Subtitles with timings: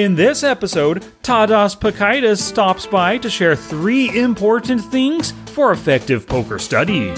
[0.00, 6.58] In this episode, Tadas Peckaitis stops by to share three important things for effective poker
[6.58, 7.10] study.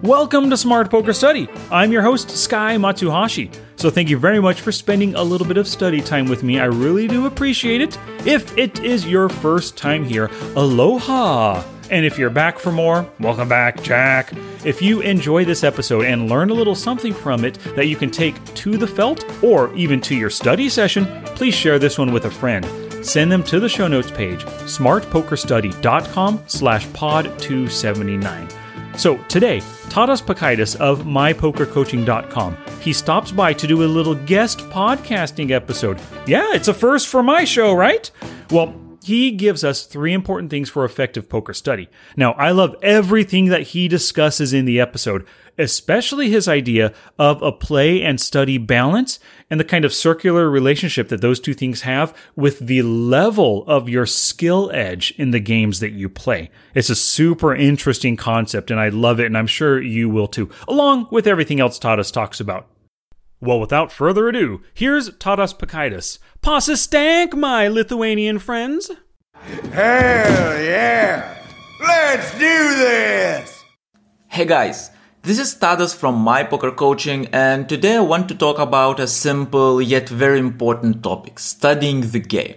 [0.00, 1.50] Welcome to Smart Poker Study.
[1.70, 3.54] I'm your host, Sky Matsuhashi.
[3.76, 6.58] So, thank you very much for spending a little bit of study time with me.
[6.58, 7.98] I really do appreciate it.
[8.24, 11.62] If it is your first time here, aloha!
[11.90, 14.32] And if you're back for more, welcome back, Jack.
[14.64, 18.10] If you enjoy this episode and learn a little something from it that you can
[18.10, 22.26] take to the felt or even to your study session, please share this one with
[22.26, 22.66] a friend.
[23.04, 28.48] Send them to the show notes page, smartpokerstudy.com slash pod 279.
[28.96, 32.56] So today, Tadas Peckaitis of mypokercoaching.com.
[32.80, 36.00] He stops by to do a little guest podcasting episode.
[36.26, 38.10] Yeah, it's a first for my show, right?
[38.50, 41.88] Well, he gives us three important things for effective poker study.
[42.16, 47.52] Now, I love everything that he discusses in the episode, especially his idea of a
[47.52, 49.18] play and study balance
[49.50, 53.88] and the kind of circular relationship that those two things have with the level of
[53.88, 56.50] your skill edge in the games that you play.
[56.74, 60.50] It's a super interesting concept and I love it and I'm sure you will too,
[60.66, 62.68] along with everything else Tadas talks about.
[63.40, 66.18] Well, without further ado, here's Tadas Peckaitis.
[66.42, 68.90] Pasa stank, my Lithuanian friends!
[69.72, 71.36] Hell yeah!
[71.80, 73.62] Let's do this!
[74.26, 74.90] Hey guys,
[75.22, 79.06] this is Tadas from My Poker Coaching, and today I want to talk about a
[79.06, 82.56] simple yet very important topic studying the game.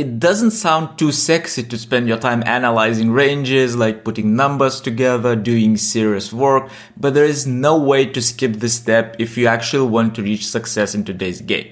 [0.00, 5.36] It doesn't sound too sexy to spend your time analyzing ranges, like putting numbers together,
[5.36, 9.90] doing serious work, but there is no way to skip this step if you actually
[9.90, 11.68] want to reach success in today's game.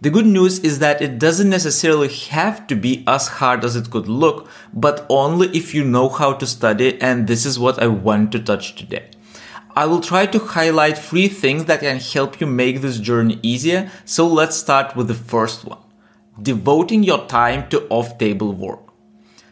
[0.00, 3.90] The good news is that it doesn't necessarily have to be as hard as it
[3.90, 7.88] could look, but only if you know how to study, and this is what I
[7.88, 9.10] want to touch today.
[9.76, 13.90] I will try to highlight three things that can help you make this journey easier,
[14.06, 15.80] so let's start with the first one
[16.42, 18.80] devoting your time to off table work.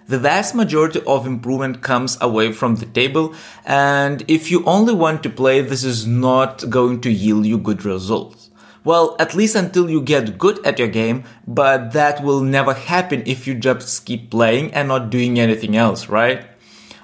[0.06, 3.34] The vast majority of improvement comes away from the table,
[3.66, 7.84] and if you only want to play, this is not going to yield you good
[7.84, 8.48] results.
[8.84, 13.22] Well, at least until you get good at your game, but that will never happen
[13.26, 16.46] if you just keep playing and not doing anything else, right?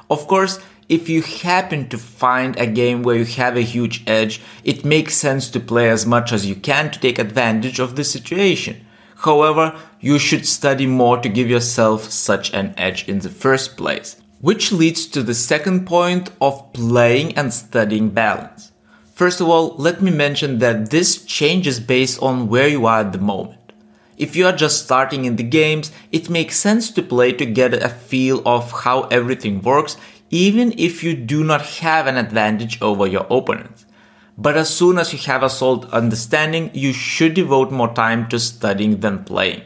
[0.09, 4.41] Of course, if you happen to find a game where you have a huge edge,
[4.65, 8.05] it makes sense to play as much as you can to take advantage of the
[8.05, 8.84] situation.
[9.25, 14.17] However, you should study more to give yourself such an edge in the first place.
[14.41, 18.73] Which leads to the second point of playing and studying balance.
[19.15, 23.13] First of all, let me mention that this changes based on where you are at
[23.13, 23.73] the moment.
[24.19, 27.73] If you are just starting in the games, it makes sense to play to get
[27.73, 29.97] a feel of how everything works,
[30.31, 33.84] even if you do not have an advantage over your opponents.
[34.37, 38.39] But as soon as you have a solid understanding, you should devote more time to
[38.41, 39.63] studying than playing.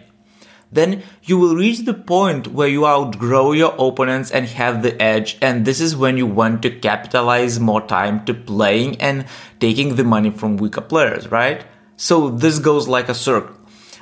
[0.70, 5.38] Then you will reach the point where you outgrow your opponents and have the edge,
[5.40, 9.24] and this is when you want to capitalize more time to playing and
[9.60, 11.64] taking the money from weaker players, right?
[11.96, 13.57] So this goes like a circle.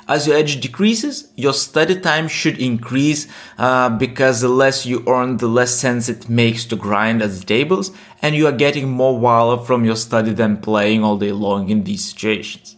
[0.07, 5.35] As your edge decreases, your study time should increase uh, because the less you earn,
[5.35, 7.91] the less sense it makes to grind at the tables,
[8.21, 11.83] and you are getting more value from your study than playing all day long in
[11.83, 12.77] these situations.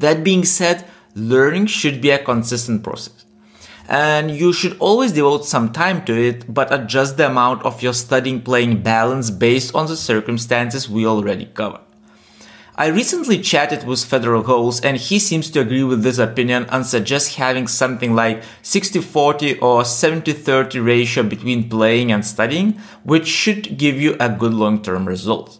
[0.00, 0.84] That being said,
[1.14, 3.24] learning should be a consistent process.
[3.88, 7.94] And you should always devote some time to it, but adjust the amount of your
[7.94, 11.85] studying playing balance based on the circumstances we already covered.
[12.78, 16.84] I recently chatted with Fedor Holz and he seems to agree with this opinion and
[16.84, 22.72] suggests having something like 60-40 or 70-30 ratio between playing and studying,
[23.02, 25.58] which should give you a good long-term result.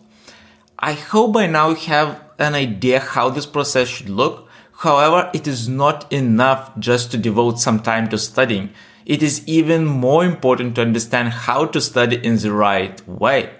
[0.78, 4.46] I hope by now you have an idea how this process should look.
[4.80, 8.74] However, it is not enough just to devote some time to studying.
[9.06, 13.54] It is even more important to understand how to study in the right way.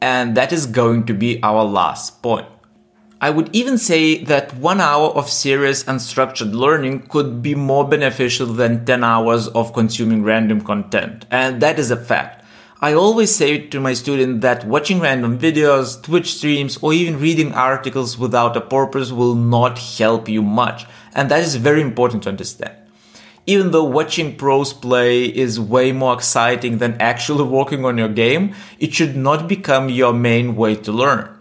[0.00, 2.46] And that is going to be our last point.
[3.22, 7.86] I would even say that one hour of serious and structured learning could be more
[7.86, 11.24] beneficial than 10 hours of consuming random content.
[11.30, 12.44] And that is a fact.
[12.80, 17.54] I always say to my students that watching random videos, Twitch streams, or even reading
[17.54, 20.84] articles without a purpose will not help you much.
[21.14, 22.74] And that is very important to understand.
[23.46, 28.56] Even though watching pros play is way more exciting than actually working on your game,
[28.80, 31.31] it should not become your main way to learn.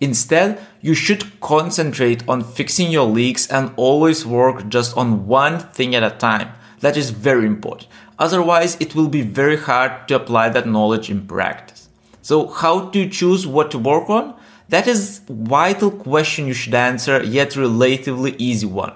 [0.00, 5.94] Instead, you should concentrate on fixing your leaks and always work just on one thing
[5.94, 6.52] at a time.
[6.80, 7.88] That is very important.
[8.18, 11.88] Otherwise, it will be very hard to apply that knowledge in practice.
[12.22, 14.34] So, how to choose what to work on?
[14.68, 18.94] That is vital question you should answer, yet relatively easy one.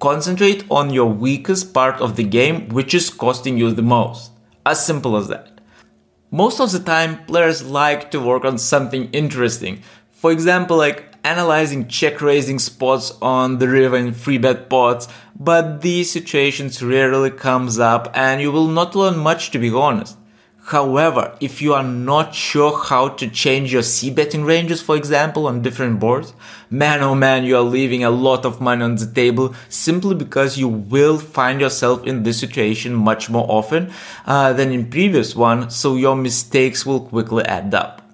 [0.00, 4.30] Concentrate on your weakest part of the game, which is costing you the most.
[4.66, 5.60] As simple as that.
[6.30, 9.82] Most of the time, players like to work on something interesting.
[10.18, 15.06] For example, like analyzing check raising spots on the river in three bet pots,
[15.38, 20.16] but these situations rarely comes up and you will not learn much to be honest.
[20.64, 25.46] However, if you are not sure how to change your C betting ranges, for example,
[25.46, 26.34] on different boards,
[26.68, 30.58] man oh man, you are leaving a lot of money on the table simply because
[30.58, 33.92] you will find yourself in this situation much more often
[34.26, 38.07] uh, than in previous one, so your mistakes will quickly add up.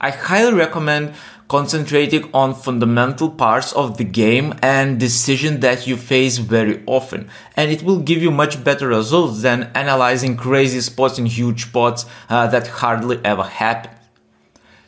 [0.00, 1.12] I highly recommend
[1.48, 7.28] concentrating on fundamental parts of the game and decision that you face very often.
[7.54, 12.06] And it will give you much better results than analyzing crazy spots in huge pots
[12.30, 13.90] uh, that hardly ever happen.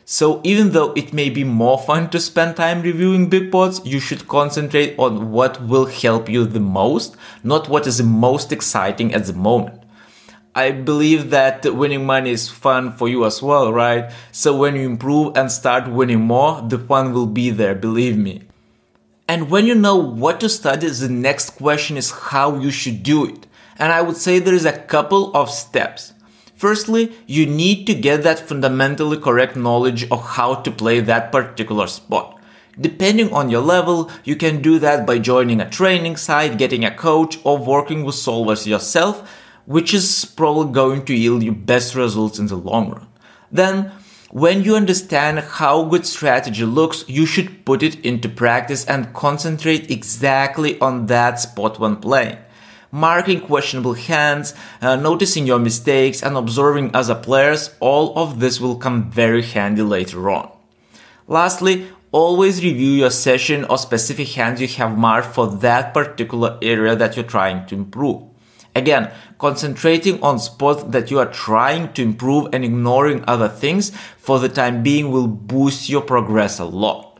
[0.05, 3.99] So even though it may be more fun to spend time reviewing big pots, you
[3.99, 9.13] should concentrate on what will help you the most, not what is the most exciting
[9.13, 9.82] at the moment.
[10.55, 14.11] I believe that winning money is fun for you as well, right?
[14.31, 18.43] So when you improve and start winning more, the fun will be there, believe me.
[19.27, 23.25] And when you know what to study, the next question is how you should do
[23.25, 23.47] it.
[23.79, 26.13] And I would say there is a couple of steps.
[26.55, 31.87] Firstly, you need to get that fundamentally correct knowledge of how to play that particular
[31.87, 32.39] spot.
[32.79, 36.95] Depending on your level, you can do that by joining a training site, getting a
[36.95, 42.39] coach, or working with solvers yourself which is probably going to yield you best results
[42.39, 43.07] in the long run.
[43.51, 43.91] Then,
[44.31, 49.91] when you understand how good strategy looks, you should put it into practice and concentrate
[49.91, 52.39] exactly on that spot when playing.
[52.91, 58.75] Marking questionable hands, uh, noticing your mistakes, and observing other players, all of this will
[58.75, 60.49] come very handy later on.
[61.27, 66.95] Lastly, always review your session or specific hands you have marked for that particular area
[66.95, 68.23] that you're trying to improve.
[68.75, 74.39] Again, concentrating on spots that you are trying to improve and ignoring other things for
[74.39, 77.19] the time being will boost your progress a lot.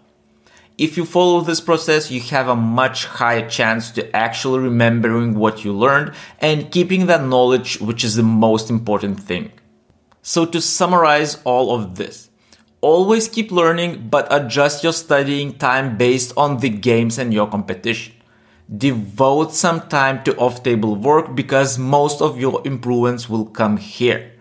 [0.76, 5.64] If you follow this process, you have a much higher chance to actually remembering what
[5.64, 9.52] you learned and keeping that knowledge, which is the most important thing.
[10.24, 12.32] So to summarize all of this,
[12.82, 18.16] always keep learning, but adjust your studying time based on the games and your competition
[18.78, 24.32] devote some time to off-table work because most of your improvements will come here.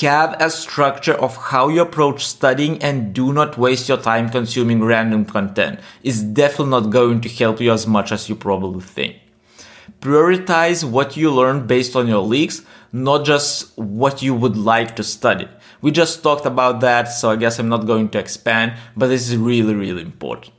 [0.00, 4.82] Have a structure of how you approach studying and do not waste your time consuming
[4.82, 5.80] random content.
[6.02, 9.16] It's definitely not going to help you as much as you probably think.
[10.00, 15.04] Prioritize what you learn based on your leaks, not just what you would like to
[15.04, 15.48] study.
[15.82, 19.28] We just talked about that, so I guess I'm not going to expand, but this
[19.28, 20.55] is really, really important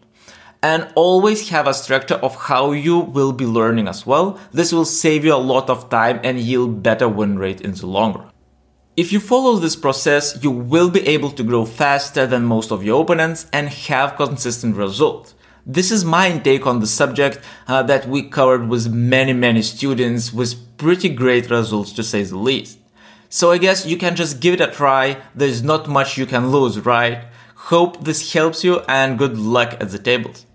[0.61, 4.39] and always have a structure of how you will be learning as well.
[4.51, 7.85] This will save you a lot of time and yield better win rate in the
[7.85, 8.31] long run.
[8.95, 12.83] If you follow this process, you will be able to grow faster than most of
[12.83, 15.35] your opponents and have consistent results.
[15.67, 20.33] This is my intake on the subject uh, that we covered with many, many students
[20.33, 22.79] with pretty great results to say the least.
[23.29, 25.21] So I guess you can just give it a try.
[25.35, 27.25] There's not much you can lose, right?
[27.53, 30.46] Hope this helps you and good luck at the tables.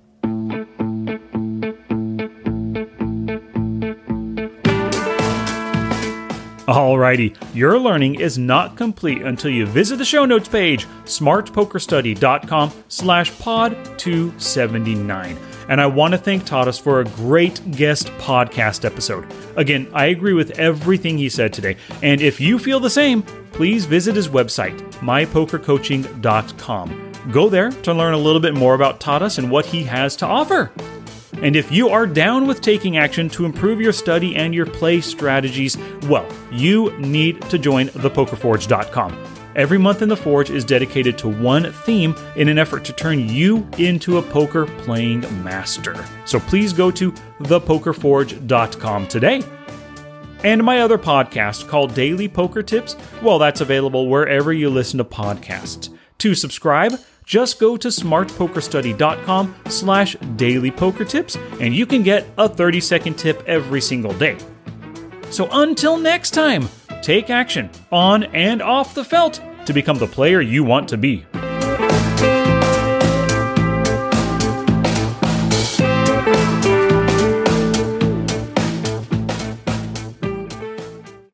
[6.73, 13.39] Alrighty, your learning is not complete until you visit the show notes page, smartpokerstudy.com slash
[13.39, 15.37] pod 279.
[15.69, 19.31] And I want to thank Tadas for a great guest podcast episode.
[19.57, 21.77] Again, I agree with everything he said today.
[22.03, 27.13] And if you feel the same, please visit his website, mypokercoaching.com.
[27.31, 30.27] Go there to learn a little bit more about Tadas and what he has to
[30.27, 30.73] offer.
[31.43, 35.01] And if you are down with taking action to improve your study and your play
[35.01, 39.25] strategies, well, you need to join thepokerforge.com.
[39.55, 43.29] Every month in the Forge is dedicated to one theme in an effort to turn
[43.29, 45.95] you into a poker playing master.
[46.25, 49.43] So please go to thepokerforge.com today.
[50.45, 55.05] And my other podcast called Daily Poker Tips, well, that's available wherever you listen to
[55.05, 55.97] podcasts.
[56.19, 56.93] To subscribe,
[57.25, 63.15] just go to smartpokerstudy.com slash daily poker tips and you can get a 30 second
[63.19, 64.37] tip every single day.
[65.31, 66.69] So until next time,
[67.03, 71.25] take action on and off the felt to become the player you want to be.